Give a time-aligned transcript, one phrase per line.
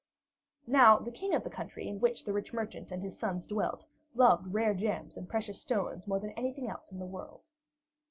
[0.65, 3.85] Now the King of the country in which the rich merchant and his son dwelt
[4.15, 7.47] loved rare gems and precious stones more than anything else in the world.